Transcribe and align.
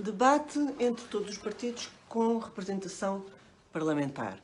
Debate 0.00 0.58
entre 0.78 1.04
todos 1.08 1.28
os 1.28 1.36
partidos 1.36 1.90
com 2.08 2.38
representação 2.38 3.22
parlamentar. 3.70 4.42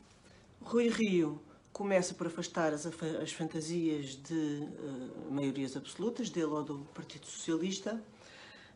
Rui 0.61 0.89
Rio 0.91 1.41
começa 1.73 2.13
por 2.13 2.27
afastar 2.27 2.75
as, 2.75 2.85
as 2.85 3.33
fantasias 3.33 4.17
de 4.17 4.35
uh, 4.35 5.33
maiorias 5.33 5.75
absolutas, 5.75 6.29
dele 6.29 6.47
ou 6.47 6.63
do 6.63 6.79
Partido 6.93 7.25
Socialista, 7.25 8.03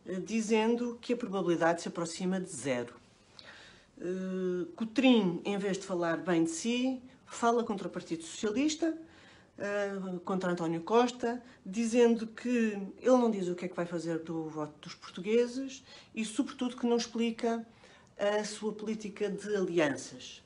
uh, 0.07 0.21
dizendo 0.23 0.99
que 1.03 1.13
a 1.13 1.17
probabilidade 1.19 1.83
se 1.83 1.89
aproxima 1.89 2.41
de 2.41 2.51
zero. 2.51 2.95
Uh, 3.99 4.65
Cotrim, 4.75 5.43
em 5.45 5.59
vez 5.59 5.77
de 5.77 5.85
falar 5.85 6.17
bem 6.17 6.45
de 6.45 6.51
si, 6.51 7.03
fala 7.27 7.63
contra 7.63 7.89
o 7.89 7.91
Partido 7.91 8.23
Socialista, 8.23 8.97
contra 10.25 10.53
António 10.53 10.81
Costa, 10.81 11.43
dizendo 11.65 12.27
que 12.27 12.49
ele 12.49 13.11
não 13.11 13.31
diz 13.31 13.49
o 13.49 13.55
que 13.55 13.67
é 13.67 13.69
que 13.69 13.77
vai 13.77 13.87
fazer 13.87 14.19
do 14.21 14.45
voto 14.49 14.75
dos 14.81 14.95
portugueses 14.95 15.85
e, 16.15 16.25
sobretudo, 16.25 16.77
que 16.77 16.87
não 16.87 16.97
explica 16.97 17.67
a 18.19 18.45
sua 18.45 18.73
política 18.73 19.29
de 19.29 19.55
alianças. 19.55 20.43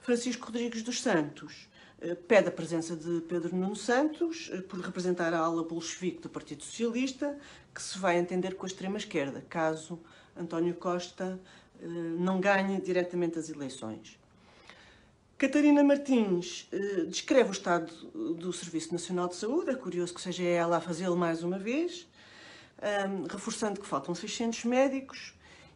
Francisco 0.00 0.46
Rodrigues 0.46 0.82
dos 0.82 1.00
Santos 1.00 1.68
eh, 2.00 2.14
pede 2.14 2.48
a 2.48 2.52
presença 2.52 2.96
de 2.96 3.20
Pedro 3.22 3.54
Nuno 3.54 3.76
Santos 3.76 4.50
eh, 4.52 4.60
por 4.60 4.80
representar 4.80 5.32
a 5.32 5.38
ala 5.38 5.62
bolchevique 5.62 6.20
do 6.20 6.28
Partido 6.28 6.62
Socialista, 6.62 7.38
que 7.74 7.82
se 7.82 7.98
vai 7.98 8.18
entender 8.18 8.54
com 8.54 8.66
a 8.66 8.68
extrema-esquerda, 8.68 9.44
caso 9.48 10.00
António 10.36 10.74
Costa 10.74 11.40
não 12.18 12.40
ganhe 12.40 12.80
diretamente 12.80 13.38
as 13.38 13.48
eleições. 13.50 14.18
Catarina 15.42 15.82
Martins 15.82 16.68
descreve 17.08 17.48
o 17.48 17.52
estado 17.52 17.92
do 18.14 18.52
Serviço 18.52 18.92
Nacional 18.92 19.26
de 19.26 19.34
Saúde, 19.34 19.70
é 19.70 19.74
curioso 19.74 20.14
que 20.14 20.20
seja 20.20 20.44
ela 20.44 20.76
a 20.76 20.80
fazê-lo 20.80 21.16
mais 21.16 21.42
uma 21.42 21.58
vez, 21.58 22.08
reforçando 23.28 23.80
que 23.80 23.86
faltam 23.88 24.14
600 24.14 24.64
médicos 24.66 25.34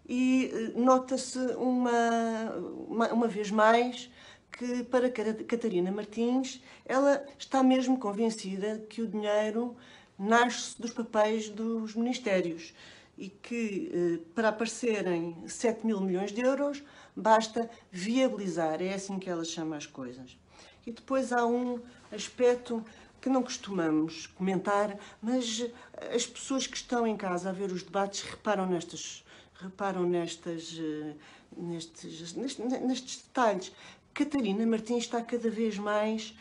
e 0.09 0.73
nota-se 0.77 1.41
uma, 1.57 2.53
uma, 2.89 3.13
uma 3.13 3.27
vez 3.27 3.51
mais 3.51 4.09
que 4.53 4.85
para 4.85 5.11
Catarina 5.11 5.91
Martins, 5.91 6.63
ela 6.85 7.27
está 7.37 7.61
mesmo 7.61 7.99
convencida 7.99 8.87
que 8.89 9.03
o 9.03 9.09
dinheiro 9.09 9.77
nasce 10.17 10.81
dos 10.81 10.93
papéis 10.93 11.49
dos 11.49 11.97
ministérios 11.97 12.73
e 13.17 13.29
que 13.29 13.91
eh, 13.93 14.21
para 14.35 14.49
aparecerem 14.49 15.37
7 15.47 15.87
mil 15.87 16.01
milhões 16.01 16.33
de 16.33 16.43
euros 16.43 16.83
basta 17.15 17.71
viabilizar, 17.91 18.83
é 18.83 18.95
assim 18.95 19.19
que 19.19 19.31
ela 19.31 19.45
chama 19.45 19.77
as 19.77 19.87
coisas. 19.87 20.37
E 20.87 20.93
depois 20.93 21.33
há 21.33 21.47
um 21.47 21.81
aspecto 22.13 22.85
que 23.21 23.29
não 23.29 23.43
costumamos 23.43 24.27
comentar, 24.27 24.97
mas 25.21 25.67
as 26.15 26.27
pessoas 26.27 26.67
que 26.67 26.77
estão 26.77 27.07
em 27.07 27.17
casa 27.17 27.49
a 27.51 27.53
ver 27.53 27.73
os 27.73 27.83
debates 27.83 28.23
reparam 28.23 28.67
nestas, 28.67 29.25
reparam 29.55 30.05
nestas, 30.05 30.79
eh, 30.79 31.15
nestes, 31.57 32.35
nestes, 32.35 32.59
nestes 32.83 33.17
detalhes. 33.17 33.73
Catarina 34.15 34.65
Martins 34.67 35.05
está 35.05 35.21
cada 35.23 35.51
vez 35.51 35.77
mais 35.79 36.35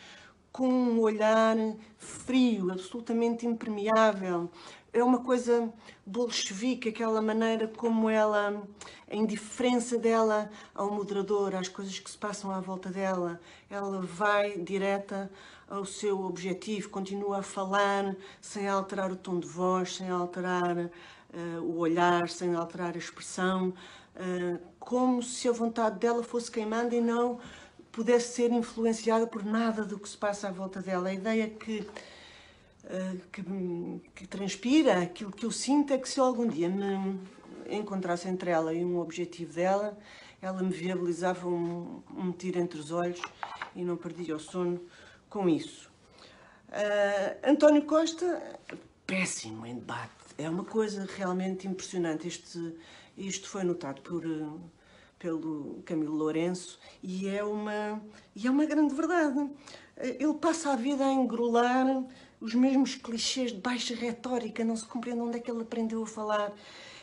com 0.52 0.68
um 0.68 1.00
olhar 1.00 1.56
frio, 1.98 2.70
absolutamente 2.70 3.44
impermeável. 3.46 4.50
É 4.96 5.04
uma 5.04 5.18
coisa 5.18 5.70
bolchevique, 6.06 6.88
aquela 6.88 7.20
maneira 7.20 7.68
como 7.68 8.08
ela, 8.08 8.66
a 9.10 9.14
indiferença 9.14 9.98
dela 9.98 10.50
ao 10.74 10.90
moderador, 10.90 11.54
às 11.54 11.68
coisas 11.68 11.98
que 11.98 12.10
se 12.10 12.16
passam 12.16 12.50
à 12.50 12.60
volta 12.60 12.88
dela. 12.88 13.38
Ela 13.68 14.00
vai 14.00 14.56
direta 14.56 15.30
ao 15.68 15.84
seu 15.84 16.24
objetivo, 16.24 16.88
continua 16.88 17.40
a 17.40 17.42
falar 17.42 18.16
sem 18.40 18.66
alterar 18.66 19.12
o 19.12 19.16
tom 19.16 19.38
de 19.38 19.46
voz, 19.46 19.96
sem 19.96 20.08
alterar 20.08 20.78
uh, 20.78 21.60
o 21.60 21.76
olhar, 21.76 22.30
sem 22.30 22.54
alterar 22.54 22.94
a 22.94 22.98
expressão, 22.98 23.74
uh, 24.14 24.58
como 24.80 25.22
se 25.22 25.46
a 25.46 25.52
vontade 25.52 25.98
dela 25.98 26.22
fosse 26.22 26.50
queimando 26.50 26.94
e 26.94 27.02
não 27.02 27.38
pudesse 27.92 28.32
ser 28.32 28.50
influenciada 28.50 29.26
por 29.26 29.44
nada 29.44 29.84
do 29.84 29.98
que 29.98 30.08
se 30.08 30.16
passa 30.16 30.48
à 30.48 30.50
volta 30.50 30.80
dela. 30.80 31.10
A 31.10 31.12
ideia 31.12 31.50
que, 31.50 31.86
que, 33.32 33.42
que, 34.14 34.26
transpira, 34.26 35.02
aquilo 35.02 35.32
que 35.32 35.44
eu 35.44 35.50
sinto 35.50 35.92
é 35.92 35.98
que 35.98 36.08
se 36.08 36.20
eu 36.20 36.24
algum 36.24 36.46
dia 36.46 36.68
me 36.68 37.18
encontrasse 37.68 38.28
entre 38.28 38.50
ela 38.50 38.72
e 38.72 38.84
um 38.84 38.98
objetivo 38.98 39.52
dela, 39.52 39.98
ela 40.40 40.62
me 40.62 40.72
viabilizava 40.72 41.48
um, 41.48 42.02
um 42.16 42.30
tiro 42.30 42.58
entre 42.60 42.78
os 42.78 42.92
olhos 42.92 43.20
e 43.74 43.82
não 43.82 43.96
perdia 43.96 44.36
o 44.36 44.38
sono 44.38 44.80
com 45.28 45.48
isso. 45.48 45.90
Uh, 46.68 47.50
António 47.50 47.82
Costa, 47.82 48.60
péssimo 49.06 49.66
em 49.66 49.74
debate. 49.74 50.12
É 50.38 50.48
uma 50.48 50.64
coisa 50.64 51.06
realmente 51.16 51.66
impressionante. 51.66 52.28
Este, 52.28 52.76
isto 53.16 53.48
foi 53.48 53.64
notado 53.64 54.02
por, 54.02 54.22
pelo 55.18 55.82
Camilo 55.84 56.14
Lourenço 56.14 56.78
e 57.02 57.28
é 57.28 57.42
uma, 57.42 58.00
e 58.34 58.46
é 58.46 58.50
uma 58.50 58.64
grande 58.66 58.94
verdade. 58.94 59.50
Ele 59.96 60.34
passa 60.34 60.72
a 60.72 60.76
vida 60.76 61.04
a 61.06 61.12
engrolar 61.12 62.04
os 62.40 62.54
mesmos 62.54 62.94
clichês 62.94 63.52
de 63.52 63.58
baixa 63.58 63.94
retórica, 63.94 64.64
não 64.64 64.76
se 64.76 64.84
compreende 64.84 65.20
onde 65.20 65.38
é 65.38 65.40
que 65.40 65.50
ele 65.50 65.62
aprendeu 65.62 66.02
a 66.02 66.06
falar. 66.06 66.52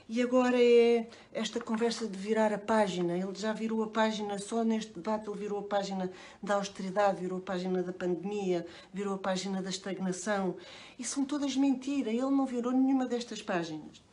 E 0.08 0.22
agora 0.22 0.62
é 0.62 1.08
esta 1.34 1.62
conversa 1.62 2.06
de 2.06 2.18
virar 2.18 2.52
a 2.52 2.58
página. 2.58 3.18
Ele 3.18 3.34
já 3.34 3.54
virou 3.54 3.82
a 3.84 3.88
página, 3.88 4.38
só 4.38 4.64
neste 4.64 4.94
debate 4.94 5.30
ele 5.30 5.40
virou 5.40 5.60
a 5.60 5.64
página 5.64 6.12
da 6.42 6.56
austeridade, 6.56 7.22
virou 7.22 7.40
a 7.40 7.42
página 7.42 7.82
da 7.82 7.94
pandemia, 7.94 8.68
virou 8.94 9.16
a 9.16 9.18
página 9.18 9.62
da 9.62 9.70
estagnação. 9.70 10.58
E 11.00 11.06
são 11.06 11.24
todas 11.24 11.56
mentiras. 11.56 12.14
Ele 12.14 12.22
não 12.22 12.46
virou 12.46 12.74
nenhuma 12.74 13.08
destas 13.08 13.42
páginas. 13.42 14.04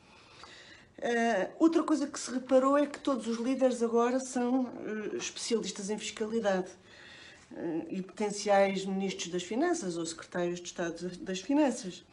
Uh, 0.98 1.50
outra 1.59 1.82
coisa 1.82 2.06
que 2.06 2.20
se 2.20 2.30
reparou 2.30 2.78
é 2.78 2.86
que 2.86 2.98
todos 2.98 3.26
os 3.26 3.38
líderes 3.38 3.82
agora 3.82 4.20
são 4.20 4.64
uh, 4.64 5.16
especialistas 5.16 5.91
em 5.91 5.98
fiscalidade 5.98 6.70
e 7.88 8.00
potenciais 8.00 8.84
ministros 8.84 9.28
das 9.28 9.43
Finanças 9.43 9.97
ou 9.97 10.06
secretários 10.06 10.61
de 10.61 10.66
Estado 10.66 11.09
das 11.19 11.41
Finanças. 11.41 12.05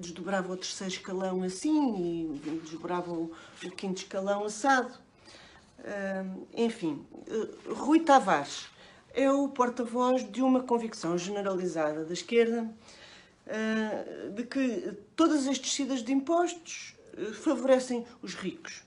desdobravam 0.00 0.52
o 0.52 0.56
terceiro 0.56 0.92
escalão 0.92 1.42
assim 1.42 2.34
e 2.34 2.58
desdobravam 2.62 3.30
o, 3.64 3.70
quinto 3.70 4.02
escalão 4.02 4.44
assado. 4.44 4.94
enfim, 6.54 7.04
Rui 7.66 8.00
Tavares 8.00 8.66
é 9.14 9.30
o 9.30 9.48
porta-voz 9.48 10.30
de 10.30 10.42
uma 10.42 10.62
convicção 10.62 11.16
generalizada 11.16 12.04
da 12.04 12.12
esquerda 12.12 12.70
de 14.34 14.44
que 14.44 14.96
todas 15.16 15.46
as 15.46 15.58
descidas 15.58 16.02
de 16.02 16.12
impostos 16.12 16.94
favorecem 17.42 18.06
os 18.22 18.34
ricos 18.34 18.82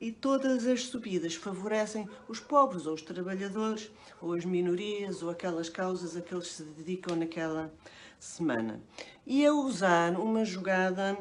e 0.00 0.12
todas 0.12 0.66
as 0.66 0.84
subidas 0.84 1.34
favorecem 1.34 2.08
os 2.28 2.40
pobres 2.40 2.86
ou 2.86 2.94
os 2.94 3.02
trabalhadores 3.02 3.90
ou 4.20 4.32
as 4.32 4.44
minorias 4.44 5.22
ou 5.22 5.30
aquelas 5.30 5.68
causas 5.68 6.16
a 6.16 6.20
que 6.20 6.34
eles 6.34 6.48
se 6.48 6.62
dedicam 6.62 7.16
naquela 7.16 7.72
semana. 8.18 8.80
E 9.26 9.44
a 9.44 9.52
usar 9.52 10.18
uma 10.18 10.44
jogada 10.44 11.18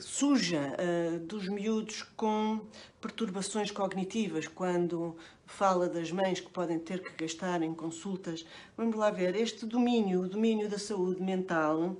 suja 0.00 0.76
uh, 0.76 1.18
dos 1.20 1.48
miúdos 1.48 2.02
com 2.16 2.60
perturbações 3.00 3.70
cognitivas, 3.70 4.46
quando 4.46 5.16
fala 5.46 5.88
das 5.88 6.12
mães 6.12 6.40
que 6.40 6.50
podem 6.50 6.78
ter 6.78 7.02
que 7.02 7.24
gastar 7.24 7.62
em 7.62 7.74
consultas. 7.74 8.44
Vamos 8.76 8.96
lá 8.96 9.10
ver, 9.10 9.34
este 9.34 9.64
domínio, 9.64 10.22
o 10.22 10.28
domínio 10.28 10.68
da 10.68 10.78
saúde 10.78 11.22
mental, 11.22 11.96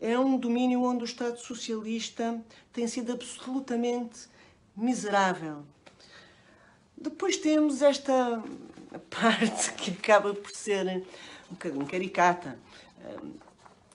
é 0.00 0.18
um 0.18 0.38
domínio 0.38 0.82
onde 0.82 1.02
o 1.02 1.04
Estado 1.04 1.38
Socialista 1.38 2.40
tem 2.72 2.86
sido 2.86 3.12
absolutamente 3.12 4.28
miserável. 4.76 5.64
Depois 6.96 7.36
temos 7.36 7.82
esta 7.82 8.42
parte 9.10 9.72
que 9.74 9.90
acaba 9.90 10.34
por 10.34 10.50
ser 10.50 11.04
um 11.50 11.54
bocadinho 11.54 11.86
caricata 11.86 12.58
eh, 13.04 13.16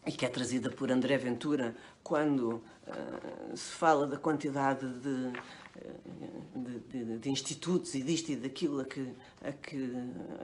e 0.08 0.12
que 0.12 0.26
é 0.26 0.30
trazida 0.30 0.70
por 0.70 0.92
André 0.92 1.18
Ventura 1.18 1.76
quando 2.04 2.64
uh, 2.88 3.56
se 3.56 3.72
fala 3.72 4.08
da 4.08 4.18
quantidade 4.18 4.88
de, 5.00 5.32
eh, 5.76 5.90
de, 6.56 6.80
de, 6.80 7.18
de, 7.20 7.30
institutos 7.30 7.94
e 7.94 8.02
disto 8.02 8.32
e 8.32 8.36
daquilo 8.36 8.80
a 8.80 8.86
que, 8.86 9.08
a 9.44 9.52
que, 9.52 9.94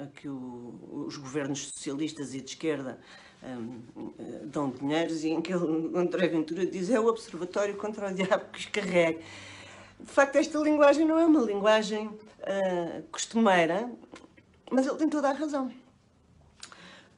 a 0.04 0.06
que 0.08 0.28
o, 0.28 1.06
os 1.08 1.18
governos 1.18 1.68
socialistas 1.68 2.36
e 2.36 2.42
de 2.42 2.50
esquerda 2.52 3.00
um, 3.44 4.12
dão 4.46 4.70
dinheiros 4.70 5.24
e 5.24 5.30
em 5.30 5.42
que 5.42 5.54
André 5.54 6.28
Ventura 6.28 6.66
diz 6.66 6.90
é 6.90 7.00
o 7.00 7.08
observatório 7.08 7.76
contra 7.78 8.12
o 8.12 8.14
diabo 8.14 8.46
que 8.52 8.60
os 8.60 8.66
carrega. 8.68 9.20
De 10.06 10.12
facto, 10.12 10.36
esta 10.36 10.60
linguagem 10.60 11.04
não 11.04 11.18
é 11.18 11.26
uma 11.26 11.42
linguagem 11.42 12.08
uh, 12.08 13.04
costumeira, 13.12 13.92
mas 14.72 14.86
ele 14.86 14.98
tem 14.98 15.10
toda 15.10 15.30
a 15.30 15.34
razão. 15.34 15.72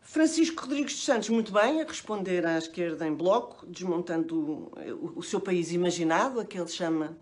Francisco 0.01 0.61
Rodrigues 0.61 0.93
dos 0.93 1.03
Santos, 1.03 1.27
muito 1.27 1.51
bem, 1.51 1.81
a 1.81 1.83
responder 1.83 2.45
à 2.45 2.57
esquerda 2.57 3.05
em 3.05 3.13
bloco, 3.13 3.65
desmontando 3.65 4.39
o, 4.39 5.13
o, 5.17 5.21
seu 5.21 5.41
país 5.41 5.73
imaginado, 5.73 6.39
a 6.39 6.45
que 6.45 6.57
ele 6.57 6.69
chama 6.69 7.17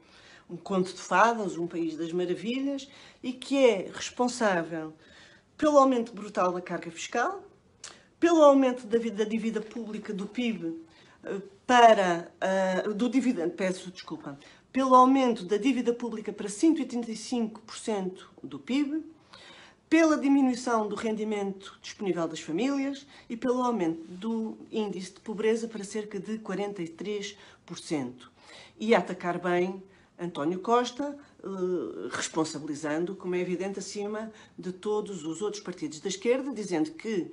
um 0.47 0.55
conto 0.55 0.93
de 0.93 1.01
fadas, 1.01 1.57
um 1.57 1.65
país 1.65 1.97
das 1.97 2.13
maravilhas, 2.13 2.87
e 3.23 3.33
que 3.33 3.57
é 3.65 3.89
responsável 3.91 4.93
pelo 5.57 5.79
aumento 5.79 6.13
brutal 6.13 6.53
da 6.53 6.61
carga 6.61 6.91
fiscal, 6.91 7.43
pelo 8.19 8.43
aumento 8.43 8.85
da, 8.85 8.99
da 8.99 9.23
dívida 9.23 9.61
pública 9.61 10.13
do 10.13 10.27
PIB 10.27 10.79
eh, 11.23 11.41
para 11.65 12.31
uh, 12.85 12.93
do 12.93 13.09
dividendo, 13.09 13.51
peço 13.55 13.89
desculpa, 13.89 14.37
pelo 14.75 14.93
aumento 14.93 15.45
da 15.45 15.55
dívida 15.55 15.93
pública 15.93 16.33
para 16.33 16.49
185% 16.49 18.25
do 18.43 18.59
PIB, 18.59 19.05
pela 19.89 20.17
diminuição 20.17 20.85
do 20.85 20.97
rendimento 20.97 21.79
disponível 21.81 22.27
das 22.27 22.41
famílias 22.41 23.07
e 23.29 23.37
pelo 23.37 23.63
aumento 23.63 24.05
do 24.05 24.57
índice 24.69 25.13
de 25.13 25.21
pobreza 25.21 25.69
para 25.69 25.81
cerca 25.85 26.19
de 26.19 26.39
43%. 26.39 27.35
E 28.77 28.93
a 28.93 28.97
atacar 28.97 29.39
bem 29.39 29.81
António 30.19 30.59
Costa, 30.59 31.17
eh, 31.41 32.09
responsabilizando, 32.11 33.15
como 33.15 33.33
é 33.33 33.39
evidente, 33.39 33.79
acima 33.79 34.29
de 34.59 34.73
todos 34.73 35.23
os 35.23 35.41
outros 35.41 35.63
partidos 35.63 36.01
da 36.01 36.09
esquerda, 36.09 36.51
dizendo 36.53 36.91
que 36.91 37.31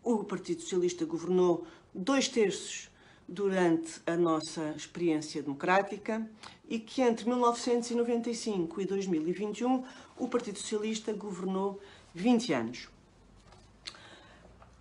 o 0.00 0.22
Partido 0.22 0.62
Socialista 0.62 1.04
governou 1.04 1.66
dois 1.92 2.28
terços 2.28 2.91
durante 3.32 4.00
a 4.06 4.14
nossa 4.14 4.74
experiência 4.76 5.42
democrática 5.42 6.28
e 6.68 6.78
que 6.78 7.00
entre 7.00 7.26
1995 7.26 8.80
e 8.80 8.84
2021 8.84 9.84
o 10.18 10.28
Partido 10.28 10.58
Socialista 10.58 11.12
governou 11.12 11.80
20 12.14 12.52
anos. 12.52 12.88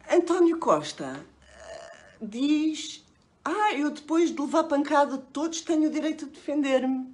António 0.10 0.60
Costa 0.60 1.26
eh, 1.48 1.92
diz: 2.22 3.06
Ah, 3.44 3.74
eu 3.74 3.90
depois 3.90 4.32
de 4.32 4.42
levar 4.42 4.66
pancada 4.66 5.18
de 5.18 5.24
todos 5.32 5.62
tenho 5.62 5.88
o 5.88 5.92
direito 5.92 6.26
de 6.26 6.32
defender-me. 6.32 7.10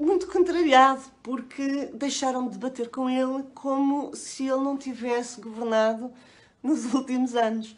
Muito 0.00 0.26
contrariado, 0.26 1.02
porque 1.22 1.86
deixaram 1.94 2.48
de 2.48 2.54
debater 2.54 2.88
com 2.88 3.08
ele 3.08 3.44
como 3.54 4.16
se 4.16 4.44
ele 4.44 4.62
não 4.62 4.76
tivesse 4.76 5.40
governado 5.40 6.10
nos 6.62 6.92
últimos 6.94 7.36
anos. 7.36 7.76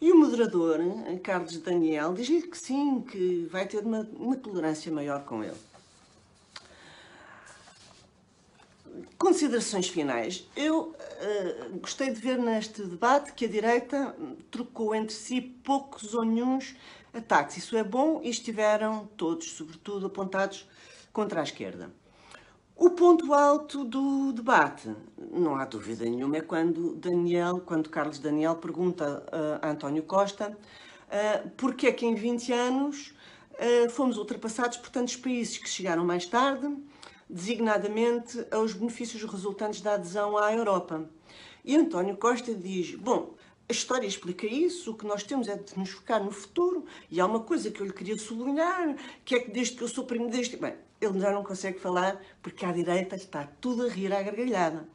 E 0.00 0.12
o 0.12 0.18
moderador, 0.18 0.78
Carlos 1.22 1.56
Daniel, 1.58 2.12
diz-lhe 2.12 2.42
que 2.42 2.58
sim, 2.58 3.00
que 3.02 3.48
vai 3.50 3.66
ter 3.66 3.84
uma, 3.84 4.08
uma 4.18 4.36
tolerância 4.36 4.92
maior 4.92 5.24
com 5.24 5.42
ele. 5.42 5.56
Considerações 9.18 9.88
finais. 9.88 10.46
Eu 10.54 10.90
uh, 10.90 11.78
gostei 11.80 12.10
de 12.10 12.20
ver 12.20 12.38
neste 12.38 12.82
debate 12.82 13.32
que 13.32 13.46
a 13.46 13.48
direita 13.48 14.14
trocou 14.50 14.94
entre 14.94 15.14
si 15.14 15.40
poucos 15.40 16.12
ou 16.14 16.24
nenhums 16.24 16.76
ataques. 17.12 17.56
Isso 17.56 17.76
é 17.76 17.82
bom 17.82 18.20
e 18.22 18.28
estiveram 18.28 19.08
todos, 19.16 19.52
sobretudo, 19.52 20.06
apontados 20.06 20.68
contra 21.12 21.40
a 21.40 21.44
esquerda. 21.44 21.90
O 22.76 22.90
ponto 22.90 23.32
alto 23.32 23.84
do 23.84 24.32
debate, 24.32 24.92
não 25.30 25.54
há 25.54 25.64
dúvida 25.64 26.04
nenhuma, 26.04 26.38
é 26.38 26.40
quando 26.40 26.96
Daniel, 26.96 27.62
quando 27.64 27.88
Carlos 27.88 28.18
Daniel 28.18 28.56
pergunta 28.56 29.24
a 29.62 29.70
António 29.70 30.02
Costa 30.02 30.50
uh, 30.50 31.50
porque 31.56 31.86
é 31.86 31.92
que 31.92 32.04
em 32.04 32.16
20 32.16 32.52
anos 32.52 33.14
uh, 33.52 33.88
fomos 33.90 34.18
ultrapassados 34.18 34.78
por 34.78 34.90
tantos 34.90 35.14
países 35.14 35.56
que 35.56 35.68
chegaram 35.68 36.04
mais 36.04 36.26
tarde, 36.26 36.68
designadamente 37.30 38.44
aos 38.50 38.72
benefícios 38.72 39.22
resultantes 39.22 39.80
da 39.80 39.94
adesão 39.94 40.36
à 40.36 40.52
Europa. 40.52 41.08
E 41.64 41.76
António 41.76 42.16
Costa 42.16 42.52
diz: 42.52 42.96
Bom, 42.96 43.34
a 43.68 43.72
história 43.72 44.06
explica 44.06 44.48
isso, 44.48 44.90
o 44.90 44.94
que 44.96 45.06
nós 45.06 45.22
temos 45.22 45.46
é 45.46 45.56
de 45.56 45.78
nos 45.78 45.90
focar 45.90 46.22
no 46.22 46.32
futuro, 46.32 46.84
e 47.08 47.20
há 47.20 47.26
uma 47.26 47.40
coisa 47.40 47.70
que 47.70 47.80
eu 47.80 47.86
lhe 47.86 47.92
queria 47.92 48.18
sublinhar, 48.18 48.96
que 49.24 49.36
é 49.36 49.38
que 49.38 49.52
desde 49.52 49.76
que 49.76 49.82
eu 49.82 49.88
sou 49.88 50.04
primo 50.04 50.28
deste. 50.28 50.56
Bem, 50.56 50.74
ele 51.00 51.20
já 51.20 51.30
não 51.32 51.42
consegue 51.42 51.78
falar 51.78 52.20
porque 52.42 52.64
à 52.64 52.72
direita 52.72 53.16
está 53.16 53.46
tudo 53.60 53.86
a 53.86 53.88
rir 53.88 54.12
à 54.12 54.22
gargalhada. 54.22 54.88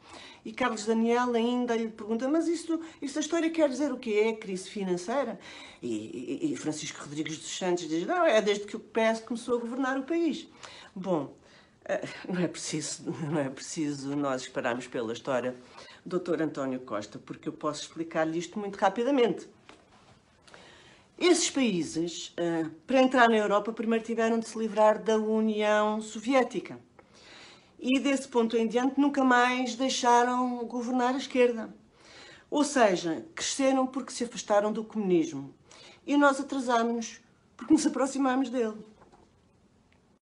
E 0.44 0.52
Carlos 0.52 0.86
Daniel 0.86 1.34
ainda 1.34 1.76
lhe 1.76 1.88
pergunta: 1.88 2.28
Mas 2.28 2.48
isto, 2.48 2.80
isto 3.00 3.18
a 3.18 3.20
história 3.20 3.50
quer 3.50 3.68
dizer 3.68 3.92
o 3.92 3.98
que 3.98 4.18
é 4.18 4.32
crise 4.32 4.68
financeira? 4.68 5.38
E, 5.82 6.40
e, 6.42 6.52
e, 6.52 6.56
Francisco 6.56 7.00
Rodrigues 7.04 7.38
dos 7.38 7.58
Santos 7.58 7.88
diz: 7.88 8.06
Não, 8.06 8.24
é 8.24 8.40
desde 8.40 8.64
que 8.64 8.76
o 8.76 8.80
PS 8.80 9.20
começou 9.20 9.58
a 9.58 9.60
governar 9.60 9.98
o 9.98 10.02
país. 10.04 10.48
Bom, 10.94 11.34
eh, 11.84 12.02
não 12.28 12.40
é 12.40 12.48
preciso, 12.48 13.10
não 13.30 13.38
é 13.38 13.50
preciso 13.50 14.16
nós 14.16 14.42
esperarmos 14.42 14.86
pela 14.86 15.12
história 15.12 15.54
do 16.04 16.18
Dr. 16.18 16.42
António 16.42 16.80
Costa, 16.80 17.18
porque 17.18 17.48
eu 17.48 17.52
posso 17.52 17.82
explicar-lhe 17.82 18.38
isto 18.38 18.58
muito 18.58 18.76
rapidamente. 18.76 19.46
Esses 21.20 21.50
países, 21.50 22.32
eh, 22.38 22.64
para 22.86 23.02
entrar 23.02 23.28
na 23.28 23.36
Europa, 23.36 23.74
primeiro 23.74 24.02
tiveram 24.02 24.38
de 24.38 24.48
se 24.48 24.58
livrar 24.58 24.98
da 25.02 25.18
União 25.18 26.00
Soviética. 26.00 26.80
E 27.78 27.98
desse 27.98 28.26
ponto 28.26 28.56
em 28.56 28.66
diante 28.66 28.98
nunca 28.98 29.22
mais 29.22 29.74
deixaram 29.74 30.64
governar 30.64 31.14
a 31.14 31.18
esquerda. 31.18 31.74
Ou 32.50 32.64
seja, 32.64 33.22
cresceram 33.34 33.86
porque 33.86 34.12
se 34.12 34.24
afastaram 34.24 34.72
do 34.72 34.82
comunismo. 34.82 35.54
E 36.06 36.16
nós 36.16 36.40
atrasámos-nos 36.40 37.20
porque 37.54 37.74
nos 37.74 37.86
aproximámos 37.86 38.48
dele. 38.48 38.78